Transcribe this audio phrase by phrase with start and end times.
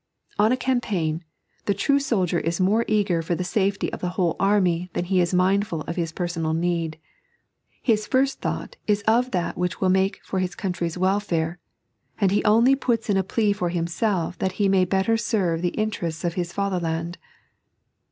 [0.39, 1.23] On a campaign,
[1.67, 5.21] the true soldier is more eager for the safety of the whole army than he
[5.21, 6.97] is mindful of his personal need;
[7.83, 11.59] his first thought is of that which will make for his countty's welfare;
[12.19, 15.67] and he only puts in a plea for himself that he may better serve the
[15.77, 17.19] interests of his father land.